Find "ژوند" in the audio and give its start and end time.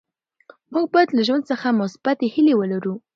1.27-1.43